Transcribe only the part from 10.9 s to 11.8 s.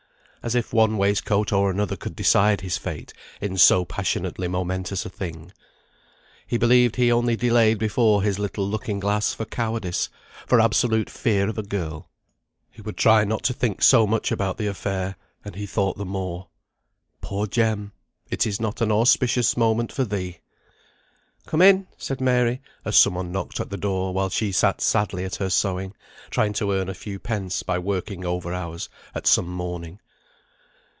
fear of a